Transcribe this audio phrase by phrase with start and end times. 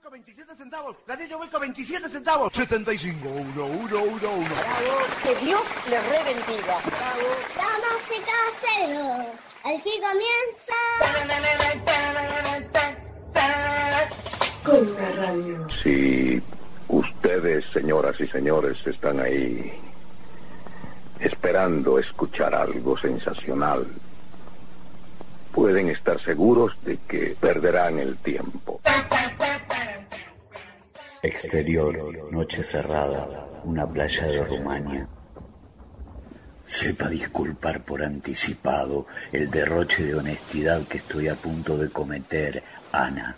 [0.00, 0.96] vuelco 27 centavos.
[1.06, 2.50] Ladrillo vuelco 27 centavos.
[2.54, 3.28] 75.
[3.28, 4.48] 1, 1, 1, 1.
[5.22, 6.78] Que Dios le rebendiga.
[7.56, 9.26] Damas y caseros,
[9.64, 10.78] aquí comienza.
[15.82, 16.42] Si
[16.88, 19.72] ustedes, señoras y señores, están ahí
[21.18, 23.86] esperando escuchar algo sensacional,
[25.52, 28.69] pueden estar seguros de que perderán el tiempo.
[31.22, 35.06] Exterior, noche cerrada, una playa de Rumania.
[36.64, 43.36] Sepa disculpar por anticipado el derroche de honestidad que estoy a punto de cometer, Ana,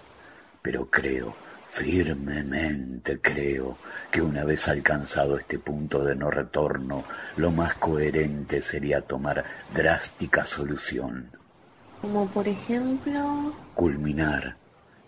[0.62, 1.34] pero creo,
[1.70, 3.78] firmemente creo,
[4.12, 7.02] que una vez alcanzado este punto de no retorno,
[7.36, 11.32] lo más coherente sería tomar drástica solución.
[12.00, 13.52] Como por ejemplo...
[13.74, 14.56] Culminar,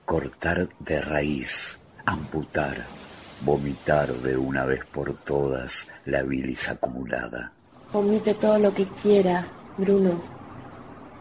[0.04, 2.86] cortar de raíz, amputar,
[3.40, 7.52] vomitar de una vez por todas la bilis acumulada.
[7.92, 9.44] Vomite todo lo que quiera,
[9.76, 10.20] Bruno.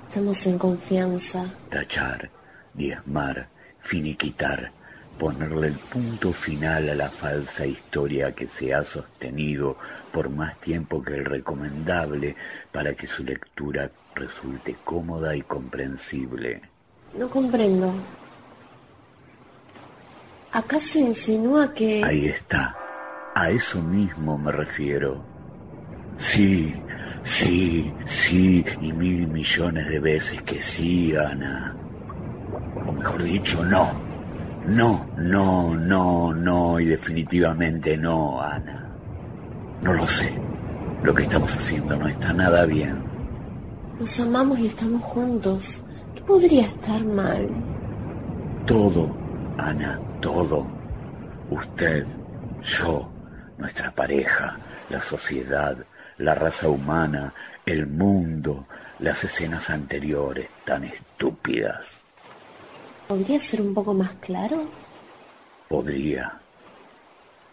[0.07, 1.45] Estamos en confianza.
[1.69, 2.29] Tachar,
[2.73, 3.47] diezmar,
[3.79, 4.71] finiquitar,
[5.19, 9.77] ponerle el punto final a la falsa historia que se ha sostenido
[10.11, 12.35] por más tiempo que el recomendable
[12.71, 16.61] para que su lectura resulte cómoda y comprensible.
[17.17, 17.93] No comprendo.
[20.53, 22.03] ¿Acaso insinúa que...
[22.03, 22.75] Ahí está.
[23.33, 25.19] A eso mismo me refiero.
[26.19, 26.75] Sí,
[27.23, 31.75] sí, sí, y mil millones de veces que sí, Ana.
[32.87, 33.89] O mejor dicho, no.
[34.67, 38.91] No, no, no, no, y definitivamente no, Ana.
[39.81, 40.31] No lo sé.
[41.01, 43.03] Lo que estamos haciendo no está nada bien.
[43.99, 45.81] Nos amamos y estamos juntos.
[46.13, 47.49] ¿Qué podría estar mal?
[48.67, 49.22] Todo,
[49.57, 50.65] Ana, todo.
[51.49, 52.05] Usted,
[52.63, 53.09] yo,
[53.57, 54.57] nuestra pareja,
[54.89, 55.77] la sociedad,
[56.17, 57.33] la raza humana,
[57.65, 58.67] el mundo,
[58.99, 62.03] las escenas anteriores tan estúpidas.
[63.07, 64.65] ¿Podría ser un poco más claro?
[65.67, 66.39] Podría.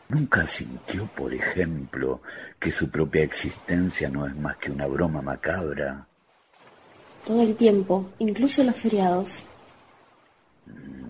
[0.09, 2.21] ¿Nunca sintió, por ejemplo,
[2.59, 6.07] que su propia existencia no es más que una broma macabra?
[7.27, 9.45] Todo el tiempo, incluso los feriados.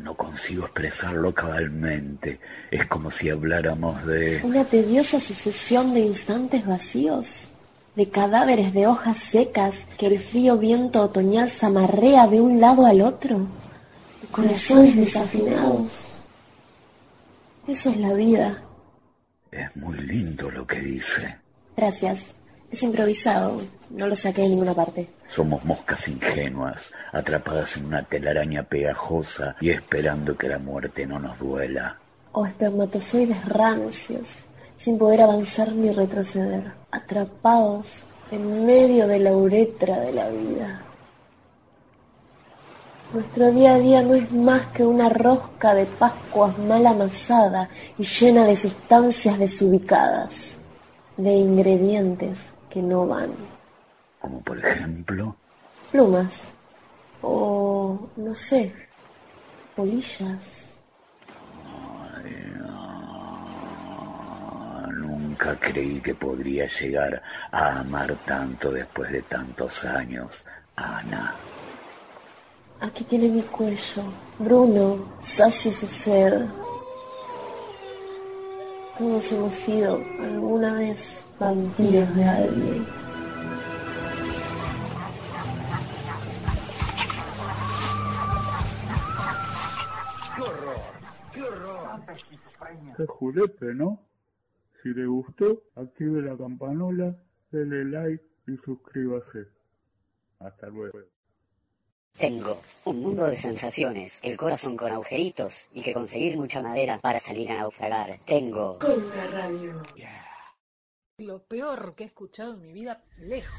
[0.03, 2.41] No consigo expresarlo cabalmente.
[2.71, 4.41] Es como si habláramos de...
[4.43, 7.51] Una tediosa sucesión de instantes vacíos,
[7.97, 13.03] de cadáveres de hojas secas que el frío viento otoñal zamarrea de un lado al
[13.03, 13.47] otro,
[14.23, 16.25] de corazones desafinados.
[17.69, 18.63] Eso es la vida.
[19.53, 21.37] Es muy lindo lo que dice.
[21.77, 22.40] Gracias.
[22.71, 23.61] Es improvisado.
[23.91, 25.09] No lo saqué de ninguna parte.
[25.35, 31.39] Somos moscas ingenuas, atrapadas en una telaraña pegajosa y esperando que la muerte no nos
[31.39, 31.99] duela.
[32.33, 34.45] O espermatozoides rancios,
[34.77, 40.83] sin poder avanzar ni retroceder, atrapados en medio de la uretra de la vida.
[43.13, 48.05] Nuestro día a día no es más que una rosca de Pascuas mal amasada y
[48.05, 50.59] llena de sustancias desubicadas,
[51.17, 53.33] de ingredientes que no van.
[54.21, 55.37] Como por ejemplo...
[55.91, 56.55] Plumas.
[57.23, 58.73] O, no sé,
[59.77, 60.83] polillas.
[62.17, 62.93] Ay, no.
[64.93, 70.45] Nunca creí que podría llegar a amar tanto después de tantos años,
[70.77, 71.35] Ana.
[72.81, 74.05] Aquí tiene mi cuello.
[74.39, 76.47] Bruno, sacie su sed.
[79.01, 82.87] Todos hemos sido alguna vez vampiros de alguien.
[92.95, 94.03] Qué julepe, ¿no?
[94.83, 97.17] Si le gustó, active la campanola,
[97.51, 99.49] dele like y suscríbase.
[100.41, 100.99] Hasta luego.
[102.19, 107.19] Tengo un mundo de sensaciones, el corazón con agujeritos y que conseguir mucha madera para
[107.19, 108.19] salir a naufragar.
[108.27, 108.79] Tengo
[111.19, 113.59] Lo peor que he escuchado en mi vida, lejos.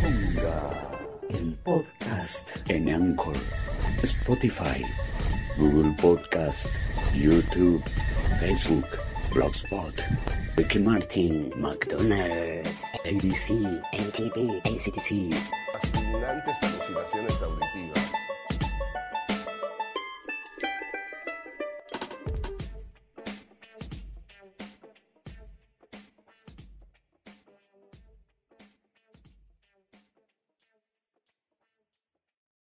[0.00, 0.90] Ponga
[1.30, 3.36] el podcast en Anchor,
[4.02, 4.84] Spotify,
[5.58, 6.66] Google Podcast,
[7.14, 7.82] YouTube,
[8.40, 8.86] Facebook,
[9.36, 9.92] Blogspot,
[10.56, 15.28] Ricky Martin, McDonald's, ABC, MTV, ACTC.
[15.74, 18.25] Fascinantes alucinaciones auditivas.